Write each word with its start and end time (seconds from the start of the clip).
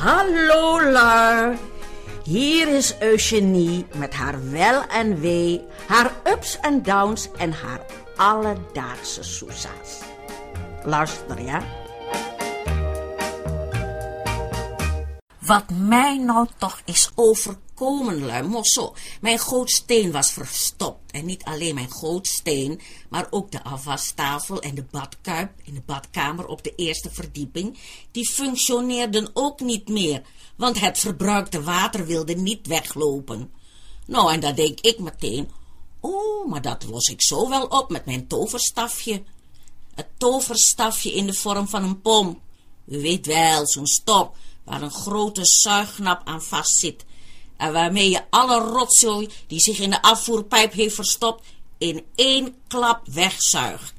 Hallo 0.00 0.80
lui. 0.80 1.58
Hier 2.24 2.68
is 2.68 2.94
Eugenie 3.00 3.86
met 3.94 4.14
haar 4.14 4.50
wel 4.50 4.86
en 4.86 5.20
wee, 5.20 5.60
haar 5.86 6.12
ups 6.24 6.60
en 6.60 6.82
downs 6.82 7.28
en 7.36 7.52
haar 7.52 7.80
alledaagse 8.16 9.22
soesa's. 9.22 10.00
Luister 10.84 11.42
ja. 11.42 11.62
Wat 15.38 15.64
mij 15.70 16.18
nou 16.18 16.46
toch 16.58 16.80
is 16.84 17.10
overkomen, 17.14 17.69
lui. 17.80 18.42
Mosso, 18.42 18.94
mijn 19.20 19.38
gootsteen 19.38 20.12
was 20.12 20.32
verstopt. 20.32 21.10
En 21.10 21.24
niet 21.24 21.44
alleen 21.44 21.74
mijn 21.74 21.92
gootsteen, 21.92 22.80
maar 23.08 23.26
ook 23.30 23.50
de 23.50 23.62
afwastafel 23.62 24.60
en 24.60 24.74
de 24.74 24.84
badkuip 24.90 25.50
in 25.64 25.74
de 25.74 25.82
badkamer 25.86 26.46
op 26.46 26.62
de 26.64 26.74
eerste 26.74 27.10
verdieping. 27.10 27.78
Die 28.10 28.30
functioneerden 28.30 29.30
ook 29.32 29.60
niet 29.60 29.88
meer, 29.88 30.22
want 30.56 30.80
het 30.80 30.98
verbruikte 30.98 31.62
water 31.62 32.06
wilde 32.06 32.34
niet 32.34 32.66
weglopen. 32.66 33.50
Nou, 34.06 34.32
en 34.32 34.40
dan 34.40 34.54
denk 34.54 34.80
ik 34.80 34.98
meteen, 34.98 35.50
oh, 36.00 36.48
maar 36.48 36.62
dat 36.62 36.84
los 36.84 37.08
ik 37.08 37.22
zo 37.22 37.48
wel 37.48 37.66
op 37.66 37.90
met 37.90 38.06
mijn 38.06 38.26
toverstafje. 38.26 39.22
Het 39.94 40.08
toverstafje 40.16 41.12
in 41.12 41.26
de 41.26 41.34
vorm 41.34 41.68
van 41.68 41.84
een 41.84 42.00
pomp. 42.00 42.38
U 42.86 43.00
weet 43.00 43.26
wel, 43.26 43.66
zo'n 43.66 43.86
stop 43.86 44.36
waar 44.64 44.82
een 44.82 44.90
grote 44.90 45.40
zuignap 45.44 46.20
aan 46.24 46.42
vastzit 46.42 47.04
en 47.60 47.72
waarmee 47.72 48.10
je 48.10 48.22
alle 48.30 48.58
rotzooi 48.58 49.28
die 49.46 49.60
zich 49.60 49.78
in 49.78 49.90
de 49.90 50.02
afvoerpijp 50.02 50.72
heeft 50.72 50.94
verstopt 50.94 51.46
in 51.78 52.04
één 52.14 52.54
klap 52.68 53.00
wegzuigt. 53.12 53.92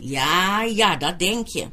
Ja, 0.00 0.62
ja, 0.62 0.96
dat 0.96 1.18
denk 1.18 1.46
je. 1.46 1.70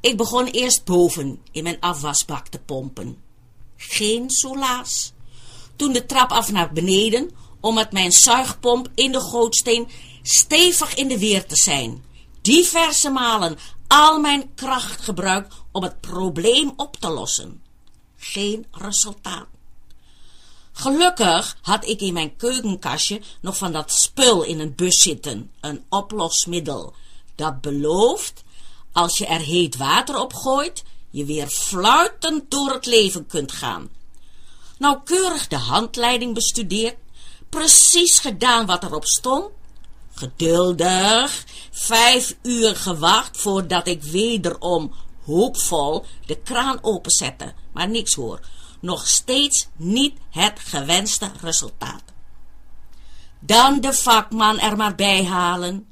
Ik 0.00 0.16
begon 0.16 0.46
eerst 0.46 0.84
boven 0.84 1.40
in 1.52 1.62
mijn 1.62 1.80
afwasbak 1.80 2.48
te 2.48 2.58
pompen. 2.58 3.22
Geen 3.76 4.30
soelaas. 4.30 5.12
Toen 5.76 5.92
de 5.92 6.06
trap 6.06 6.30
af 6.30 6.52
naar 6.52 6.72
beneden, 6.72 7.30
om 7.60 7.74
met 7.74 7.92
mijn 7.92 8.12
zuigpomp 8.12 8.88
in 8.94 9.12
de 9.12 9.20
gootsteen 9.20 9.88
stevig 10.22 10.94
in 10.94 11.08
de 11.08 11.18
weer 11.18 11.46
te 11.46 11.56
zijn. 11.56 12.04
Diverse 12.40 13.10
malen 13.10 13.58
al 13.86 14.20
mijn 14.20 14.54
kracht 14.54 15.00
gebruikt 15.00 15.54
om 15.72 15.82
het 15.82 16.00
probleem 16.00 16.72
op 16.76 16.96
te 16.96 17.10
lossen. 17.10 17.62
Geen 18.16 18.66
resultaat. 18.70 19.55
Gelukkig 20.78 21.56
had 21.62 21.84
ik 21.84 22.00
in 22.00 22.12
mijn 22.12 22.36
keukenkastje 22.36 23.20
nog 23.40 23.56
van 23.56 23.72
dat 23.72 23.92
spul 23.92 24.42
in 24.42 24.60
een 24.60 24.74
bus 24.74 25.02
zitten, 25.02 25.50
een 25.60 25.84
oplosmiddel, 25.88 26.94
dat 27.34 27.60
belooft, 27.60 28.44
als 28.92 29.18
je 29.18 29.26
er 29.26 29.40
heet 29.40 29.76
water 29.76 30.20
op 30.20 30.34
gooit, 30.34 30.82
je 31.10 31.24
weer 31.24 31.46
fluitend 31.46 32.50
door 32.50 32.72
het 32.72 32.86
leven 32.86 33.26
kunt 33.26 33.52
gaan. 33.52 33.88
Nauwkeurig 34.78 35.48
de 35.48 35.56
handleiding 35.56 36.34
bestudeerd, 36.34 36.96
precies 37.48 38.18
gedaan 38.18 38.66
wat 38.66 38.84
erop 38.84 39.04
stond, 39.04 39.50
geduldig, 40.14 41.44
vijf 41.70 42.36
uur 42.42 42.76
gewacht 42.76 43.36
voordat 43.36 43.86
ik 43.86 44.02
wederom 44.02 44.94
hoopvol 45.24 46.04
de 46.26 46.38
kraan 46.38 46.78
openzette, 46.82 47.54
maar 47.72 47.88
niks 47.88 48.14
hoor. 48.14 48.40
Nog 48.86 49.06
steeds 49.06 49.68
niet 49.76 50.18
het 50.30 50.58
gewenste 50.58 51.30
resultaat. 51.40 52.02
Dan 53.40 53.80
de 53.80 53.92
vakman 53.92 54.58
er 54.58 54.76
maar 54.76 54.94
bij 54.94 55.24
halen. 55.24 55.86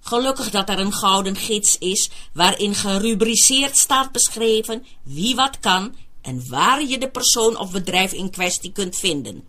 Gelukkig 0.00 0.50
dat 0.50 0.68
er 0.68 0.78
een 0.78 0.92
gouden 0.92 1.36
gids 1.36 1.78
is, 1.78 2.10
waarin 2.32 2.74
gerubriceerd 2.74 3.76
staat 3.76 4.12
beschreven 4.12 4.86
wie 5.02 5.34
wat 5.34 5.58
kan 5.60 5.96
en 6.22 6.48
waar 6.48 6.82
je 6.82 6.98
de 6.98 7.10
persoon 7.10 7.56
of 7.56 7.70
bedrijf 7.70 8.12
in 8.12 8.30
kwestie 8.30 8.72
kunt 8.72 8.96
vinden. 8.96 9.44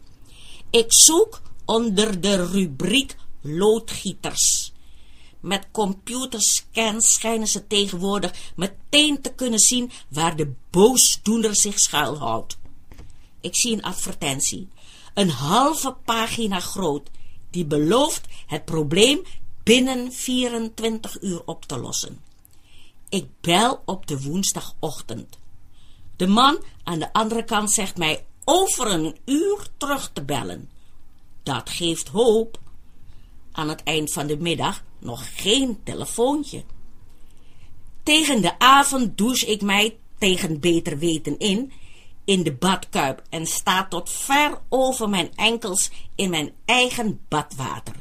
Ik 0.70 0.94
zoek 0.94 1.42
onder 1.66 2.22
de 2.22 2.46
rubriek 2.46 3.16
loodgieters. 3.42 4.72
Met 5.40 5.68
computerscans 5.72 7.14
schijnen 7.14 7.48
ze 7.48 7.68
tegenwoordig 7.68 8.32
meteen 8.56 9.22
te 9.22 9.34
kunnen 9.34 9.60
zien 9.60 9.92
waar 10.10 10.36
de 10.36 10.54
boosdoener 10.70 11.56
zich 11.56 11.80
schuilhoudt. 11.80 12.58
Ik 13.46 13.56
zie 13.56 13.74
een 13.74 13.84
advertentie, 13.84 14.68
een 15.14 15.30
halve 15.30 15.96
pagina 16.06 16.60
groot, 16.60 17.10
die 17.50 17.66
belooft 17.66 18.28
het 18.48 18.66
probleem 18.66 19.22
binnen 19.64 20.12
24 20.12 21.22
uur 21.22 21.42
op 21.46 21.66
te 21.66 21.78
lossen. 21.78 22.22
Ik 23.10 23.28
bel 23.42 23.82
op 23.86 24.08
de 24.08 24.22
woensdagochtend. 24.22 25.40
De 26.16 26.28
man 26.28 26.64
aan 26.84 27.00
de 27.00 27.14
andere 27.14 27.44
kant 27.44 27.72
zegt 27.72 27.98
mij 27.98 28.26
over 28.44 28.88
een 28.88 29.18
uur 29.26 29.68
terug 29.78 30.10
te 30.14 30.24
bellen. 30.24 30.70
Dat 31.44 31.70
geeft 31.70 32.08
hoop. 32.08 32.60
Aan 33.52 33.70
het 33.70 33.84
eind 33.84 34.12
van 34.12 34.28
de 34.28 34.38
middag 34.38 34.84
nog 35.00 35.42
geen 35.42 35.84
telefoontje. 35.84 36.64
Tegen 38.04 38.42
de 38.42 38.60
avond 38.60 39.18
douche 39.18 39.46
ik 39.46 39.62
mij 39.62 39.98
tegen 40.18 40.60
beter 40.60 40.98
weten 40.98 41.38
in, 41.38 41.72
in 42.26 42.44
de 42.44 42.54
badkuip 42.54 43.22
en 43.30 43.46
sta 43.46 43.88
tot 43.88 44.10
ver 44.10 44.62
over 44.70 45.10
mijn 45.10 45.32
enkels 45.36 45.90
in 46.16 46.30
mijn 46.30 46.54
eigen 46.66 47.20
badwater. 47.28 47.96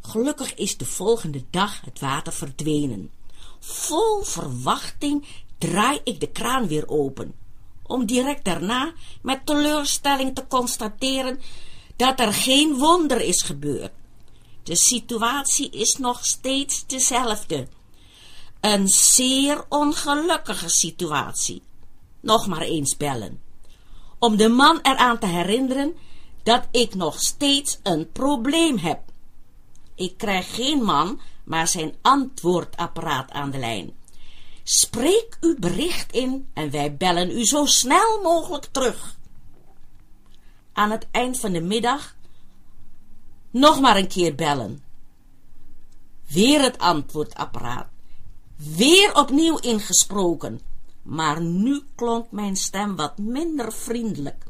Gelukkig 0.00 0.54
is 0.54 0.76
de 0.76 0.84
volgende 0.84 1.44
dag 1.50 1.80
het 1.80 2.00
water 2.00 2.32
verdwenen. 2.32 3.10
Vol 3.60 4.22
verwachting 4.22 5.26
draai 5.58 6.00
ik 6.04 6.20
de 6.20 6.26
kraan 6.26 6.66
weer 6.66 6.88
open, 6.88 7.34
om 7.82 8.06
direct 8.06 8.44
daarna 8.44 8.92
met 9.22 9.46
teleurstelling 9.46 10.34
te 10.34 10.46
constateren 10.46 11.40
dat 11.96 12.20
er 12.20 12.34
geen 12.34 12.74
wonder 12.74 13.20
is 13.20 13.42
gebeurd. 13.42 13.92
De 14.62 14.76
situatie 14.76 15.70
is 15.70 15.96
nog 15.96 16.24
steeds 16.24 16.86
dezelfde. 16.86 17.68
Een 18.60 18.88
zeer 18.88 19.64
ongelukkige 19.68 20.68
situatie. 20.68 21.62
Nog 22.26 22.46
maar 22.46 22.62
eens 22.62 22.96
bellen. 22.96 23.40
Om 24.18 24.36
de 24.36 24.48
man 24.48 24.78
eraan 24.82 25.18
te 25.18 25.26
herinneren 25.26 25.96
dat 26.42 26.68
ik 26.70 26.94
nog 26.94 27.20
steeds 27.20 27.78
een 27.82 28.12
probleem 28.12 28.78
heb. 28.78 29.00
Ik 29.94 30.16
krijg 30.16 30.54
geen 30.54 30.82
man, 30.82 31.20
maar 31.44 31.68
zijn 31.68 31.94
antwoordapparaat 32.02 33.30
aan 33.30 33.50
de 33.50 33.58
lijn. 33.58 33.92
Spreek 34.62 35.36
uw 35.40 35.56
bericht 35.58 36.12
in 36.12 36.48
en 36.54 36.70
wij 36.70 36.96
bellen 36.96 37.30
u 37.30 37.44
zo 37.44 37.64
snel 37.64 38.22
mogelijk 38.22 38.64
terug. 38.64 39.16
Aan 40.72 40.90
het 40.90 41.06
eind 41.10 41.40
van 41.40 41.52
de 41.52 41.60
middag 41.60 42.14
nog 43.50 43.80
maar 43.80 43.96
een 43.96 44.08
keer 44.08 44.34
bellen. 44.34 44.84
Weer 46.26 46.62
het 46.62 46.78
antwoordapparaat. 46.78 47.88
Weer 48.56 49.14
opnieuw 49.14 49.58
ingesproken. 49.58 50.60
Maar 51.06 51.40
nu 51.40 51.82
klonk 51.94 52.30
mijn 52.30 52.56
stem 52.56 52.96
wat 52.96 53.18
minder 53.18 53.72
vriendelijk. 53.72 54.44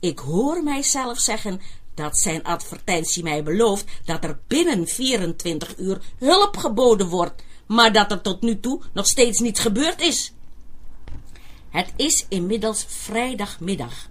Ik 0.00 0.18
hoor 0.18 0.62
mijzelf 0.62 1.18
zeggen 1.18 1.60
dat 1.94 2.18
zijn 2.18 2.44
advertentie 2.44 3.22
mij 3.22 3.42
belooft 3.42 3.84
dat 4.04 4.24
er 4.24 4.40
binnen 4.46 4.86
24 4.86 5.78
uur 5.78 6.00
hulp 6.18 6.56
geboden 6.56 7.08
wordt, 7.08 7.42
maar 7.66 7.92
dat 7.92 8.10
er 8.10 8.20
tot 8.20 8.40
nu 8.42 8.60
toe 8.60 8.80
nog 8.92 9.06
steeds 9.06 9.40
niets 9.40 9.60
gebeurd 9.60 10.00
is. 10.00 10.32
Het 11.70 11.92
is 11.96 12.26
inmiddels 12.28 12.84
vrijdagmiddag, 12.88 14.08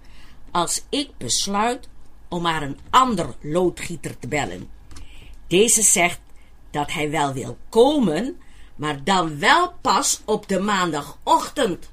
als 0.50 0.82
ik 0.88 1.10
besluit 1.16 1.88
om 2.28 2.42
maar 2.42 2.62
een 2.62 2.78
ander 2.90 3.34
loodgieter 3.40 4.18
te 4.18 4.28
bellen. 4.28 4.70
Deze 5.46 5.82
zegt 5.82 6.20
dat 6.70 6.92
hij 6.92 7.10
wel 7.10 7.32
wil 7.32 7.58
komen, 7.68 8.40
maar 8.78 9.04
dan 9.04 9.38
wel 9.38 9.72
pas 9.80 10.20
op 10.24 10.48
de 10.48 10.60
maandagochtend. 10.60 11.90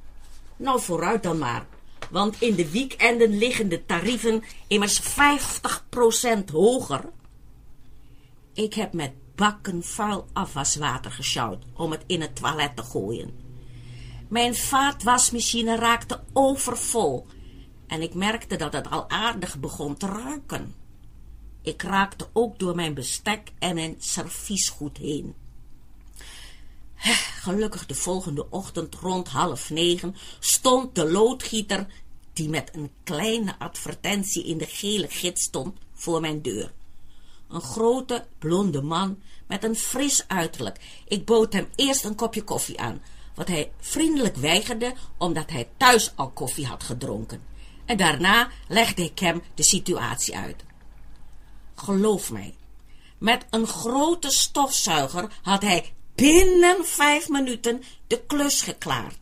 Nou, 0.56 0.82
vooruit 0.82 1.24
dan 1.24 1.38
maar, 1.38 1.66
want 2.10 2.42
in 2.42 2.56
de 2.56 2.72
weekenden 2.72 3.38
liggen 3.38 3.70
de 3.70 3.86
tarieven 3.86 4.44
immers 4.68 5.02
50% 5.02 5.06
hoger. 6.52 7.10
Ik 8.54 8.74
heb 8.74 8.94
met 8.94 9.12
bakken 9.36 9.84
vuil 9.84 10.28
afwaswater 10.34 11.12
gesjouwd 11.12 11.64
om 11.74 11.92
het 11.92 12.04
in 12.06 12.22
het 12.22 12.36
toilet 12.36 12.76
te 12.76 12.84
gooien. 12.84 13.34
Mijn 14.28 14.56
vaatwasmachine 14.56 15.76
raakte 15.76 16.24
overvol 16.34 17.26
en 17.88 18.02
ik 18.02 18.14
merkte 18.14 18.56
dat 18.56 18.74
het 18.74 18.90
al 18.90 19.10
aardig 19.10 19.60
begon 19.60 19.98
te 19.98 20.08
ruiken. 20.08 20.76
Ik 21.62 21.82
raakte 21.82 22.28
ook 22.34 22.60
door 22.60 22.76
mijn 22.76 22.94
bestek 22.94 23.52
en 23.60 23.76
mijn 23.76 23.96
serviesgoed 23.98 24.98
heen. 24.98 25.45
Gelukkig 27.42 27.86
de 27.86 27.96
volgende 27.96 28.50
ochtend 28.50 28.96
rond 28.96 29.28
half 29.28 29.70
negen 29.70 30.16
stond 30.40 30.96
de 30.96 31.12
loodgieter, 31.12 31.88
die 32.34 32.50
met 32.50 32.70
een 32.74 32.92
kleine 33.04 33.60
advertentie 33.60 34.46
in 34.46 34.58
de 34.58 34.66
gele 34.66 35.08
gids 35.10 35.44
stond, 35.44 35.78
voor 35.94 36.22
mijn 36.22 36.42
deur. 36.42 36.72
Een 37.50 37.62
grote, 37.62 38.26
blonde 38.40 38.82
man 38.82 39.22
met 39.48 39.64
een 39.64 39.76
fris 39.76 40.28
uiterlijk. 40.28 40.80
Ik 41.08 41.26
bood 41.26 41.54
hem 41.54 41.68
eerst 41.76 42.04
een 42.04 42.16
kopje 42.16 42.44
koffie 42.44 42.80
aan, 42.80 43.02
wat 43.36 43.48
hij 43.48 43.72
vriendelijk 43.80 44.36
weigerde 44.36 44.94
omdat 45.18 45.50
hij 45.50 45.70
thuis 45.78 46.12
al 46.16 46.30
koffie 46.30 46.66
had 46.66 46.84
gedronken. 46.84 47.42
En 47.86 47.98
daarna 47.98 48.50
legde 48.68 49.04
ik 49.04 49.20
hem 49.20 49.42
de 49.56 49.64
situatie 49.64 50.38
uit. 50.38 50.64
Geloof 51.76 52.32
mij, 52.32 52.56
met 53.18 53.46
een 53.50 53.68
grote 53.68 54.30
stofzuiger 54.30 55.32
had 55.42 55.62
hij 55.62 55.94
binnen 56.16 56.86
vijf 56.86 57.30
minuten 57.30 57.84
de 58.08 58.22
klus 58.28 58.62
geklaard. 58.62 59.18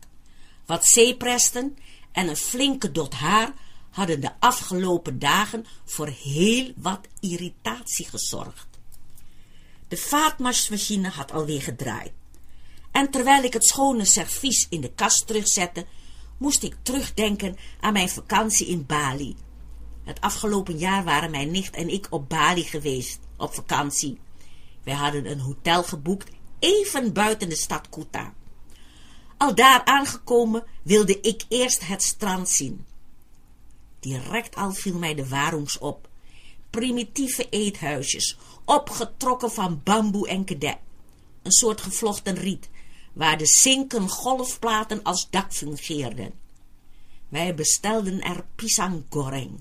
Wat 0.65 0.85
zeepresten 0.85 1.77
en 2.11 2.27
een 2.27 2.37
flinke 2.37 2.91
dot 2.91 3.13
haar 3.13 3.53
hadden 3.89 4.21
de 4.21 4.31
afgelopen 4.39 5.19
dagen 5.19 5.65
voor 5.85 6.07
heel 6.07 6.71
wat 6.75 6.99
irritatie 7.19 8.05
gezorgd. 8.09 8.67
De 9.87 9.97
vaatmachine 9.97 11.09
had 11.09 11.31
alweer 11.31 11.61
gedraaid. 11.61 12.11
En 12.91 13.11
terwijl 13.11 13.43
ik 13.43 13.53
het 13.53 13.65
schone 13.65 14.05
servies 14.05 14.67
in 14.69 14.81
de 14.81 14.91
kast 14.93 15.27
terugzette, 15.27 15.85
moest 16.37 16.63
ik 16.63 16.75
terugdenken 16.81 17.57
aan 17.79 17.93
mijn 17.93 18.09
vakantie 18.09 18.67
in 18.67 18.85
Bali. 18.85 19.35
Het 20.03 20.21
afgelopen 20.21 20.77
jaar 20.77 21.03
waren 21.03 21.31
mijn 21.31 21.51
nicht 21.51 21.75
en 21.75 21.89
ik 21.89 22.07
op 22.09 22.29
Bali 22.29 22.63
geweest, 22.63 23.19
op 23.37 23.53
vakantie. 23.53 24.19
Wij 24.83 24.93
hadden 24.93 25.25
een 25.25 25.39
hotel 25.39 25.83
geboekt, 25.83 26.31
even 26.63 27.13
buiten 27.13 27.49
de 27.49 27.55
stad 27.55 27.89
Kuta. 27.89 28.33
Al 29.37 29.55
daar 29.55 29.85
aangekomen 29.85 30.63
wilde 30.83 31.19
ik 31.21 31.45
eerst 31.49 31.87
het 31.87 32.03
strand 32.03 32.49
zien. 32.49 32.85
Direct 33.99 34.55
al 34.55 34.71
viel 34.71 34.97
mij 34.97 35.15
de 35.15 35.27
warums 35.27 35.77
op. 35.77 36.07
Primitieve 36.69 37.49
eethuisjes, 37.49 38.37
opgetrokken 38.65 39.51
van 39.51 39.81
bamboe 39.83 40.27
en 40.27 40.43
kedek. 40.43 40.77
Een 41.41 41.51
soort 41.51 41.81
gevlochten 41.81 42.35
riet, 42.35 42.69
waar 43.13 43.37
de 43.37 43.45
zinken 43.45 44.09
golfplaten 44.09 45.03
als 45.03 45.27
dak 45.29 45.53
fungeerden. 45.53 46.33
Wij 47.29 47.55
bestelden 47.55 48.21
er 48.21 48.45
pisang 48.55 49.03
goreng. 49.09 49.59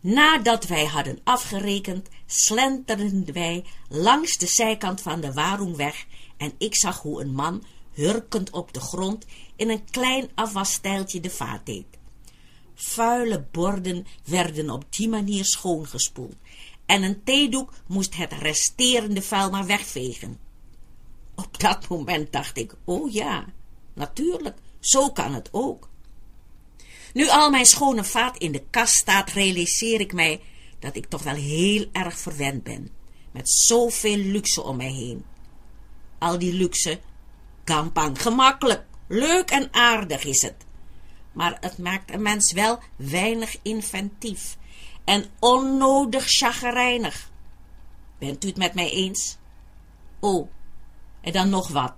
Nadat 0.00 0.66
wij 0.66 0.84
hadden 0.84 1.18
afgerekend, 1.24 2.08
slenterden 2.26 3.32
wij 3.32 3.64
langs 3.88 4.38
de 4.38 4.46
zijkant 4.46 5.00
van 5.00 5.20
de 5.20 5.32
Warungweg 5.32 6.06
en 6.36 6.52
ik 6.58 6.76
zag 6.76 7.02
hoe 7.02 7.20
een 7.20 7.34
man, 7.34 7.64
hurkend 7.92 8.50
op 8.50 8.72
de 8.72 8.80
grond, 8.80 9.24
in 9.56 9.70
een 9.70 9.90
klein 9.90 10.30
afwasstijltje 10.34 11.20
de 11.20 11.30
vaat 11.30 11.66
deed. 11.66 11.86
Vuile 12.74 13.46
borden 13.50 14.06
werden 14.24 14.70
op 14.70 14.84
die 14.90 15.08
manier 15.08 15.44
schoongespoeld 15.44 16.36
en 16.86 17.02
een 17.02 17.22
theedoek 17.24 17.72
moest 17.86 18.16
het 18.16 18.32
resterende 18.32 19.22
vuil 19.22 19.50
maar 19.50 19.66
wegvegen. 19.66 20.38
Op 21.34 21.58
dat 21.60 21.88
moment 21.88 22.32
dacht 22.32 22.58
ik, 22.58 22.74
oh 22.84 23.12
ja, 23.12 23.44
natuurlijk, 23.94 24.58
zo 24.80 25.10
kan 25.10 25.34
het 25.34 25.48
ook. 25.52 25.88
Nu 27.12 27.28
al 27.28 27.50
mijn 27.50 27.66
schone 27.66 28.04
vaat 28.04 28.36
in 28.36 28.52
de 28.52 28.64
kast 28.70 28.94
staat, 28.94 29.30
realiseer 29.30 30.00
ik 30.00 30.12
mij 30.12 30.40
dat 30.78 30.96
ik 30.96 31.06
toch 31.06 31.22
wel 31.22 31.34
heel 31.34 31.86
erg 31.92 32.18
verwend 32.18 32.62
ben, 32.62 32.90
met 33.32 33.50
zoveel 33.50 34.16
luxe 34.16 34.62
om 34.62 34.76
mij 34.76 34.92
heen. 34.92 35.24
Al 36.18 36.38
die 36.38 36.52
luxe, 36.52 37.00
kampang, 37.64 38.22
gemakkelijk, 38.22 38.84
leuk 39.08 39.50
en 39.50 39.68
aardig 39.72 40.24
is 40.24 40.42
het. 40.42 40.54
Maar 41.32 41.56
het 41.60 41.78
maakt 41.78 42.12
een 42.12 42.22
mens 42.22 42.52
wel 42.52 42.78
weinig 42.96 43.56
inventief 43.62 44.56
en 45.04 45.24
onnodig 45.38 46.24
chagrijnig. 46.26 47.30
Bent 48.18 48.44
u 48.44 48.48
het 48.48 48.56
met 48.56 48.74
mij 48.74 48.90
eens? 48.90 49.36
Oh, 50.20 50.48
en 51.20 51.32
dan 51.32 51.48
nog 51.48 51.68
wat. 51.68 51.94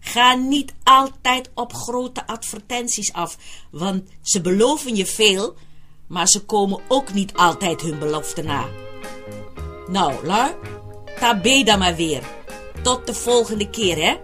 Ga 0.00 0.34
niet 0.34 0.72
altijd 0.82 1.50
op 1.54 1.72
grote 1.72 2.26
advertenties 2.26 3.12
af, 3.12 3.36
want 3.70 4.08
ze 4.22 4.40
beloven 4.40 4.96
je 4.96 5.06
veel, 5.06 5.54
maar 6.06 6.26
ze 6.26 6.44
komen 6.44 6.80
ook 6.88 7.12
niet 7.12 7.34
altijd 7.34 7.80
hun 7.80 7.98
belofte 7.98 8.42
na. 8.42 8.68
Nou, 9.88 10.26
lui, 10.26 10.52
tabé 11.18 11.62
dan 11.62 11.78
maar 11.78 11.96
weer. 11.96 12.22
Tot 12.82 13.06
de 13.06 13.14
volgende 13.14 13.70
keer, 13.70 13.96
hè? 13.96 14.16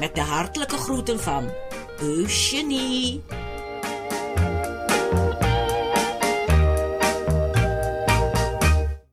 Met 0.00 0.14
de 0.14 0.20
hartelijke 0.20 0.76
groeten 0.76 1.20
van 1.20 1.50
Eugenie. 2.00 3.22